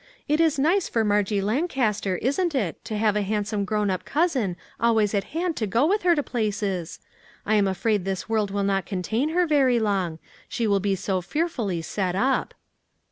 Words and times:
It 0.27 0.41
is 0.41 0.57
nice 0.57 0.89
for 0.89 1.03
Margie 1.03 1.41
Lancaster, 1.41 2.15
isn't 2.15 2.55
it, 2.55 2.83
to 2.85 2.97
have 2.97 3.15
a 3.15 3.21
handsome 3.21 3.65
grown 3.65 3.91
up 3.91 4.03
cousin 4.03 4.55
always 4.79 5.13
at 5.13 5.25
hand 5.25 5.55
to 5.57 5.67
go 5.67 5.85
with 5.85 6.01
her 6.01 6.15
to 6.15 6.23
places? 6.23 6.97
I'm 7.45 7.67
afraid 7.67 8.03
this 8.03 8.27
world 8.27 8.49
will 8.49 8.63
not 8.63 8.87
contain 8.87 9.29
her 9.29 9.45
very 9.45 9.79
long, 9.79 10.17
she 10.49 10.65
will 10.65 10.79
be 10.79 10.95
so 10.95 11.21
fearfully 11.21 11.83
set 11.83 12.15
up." 12.15 12.55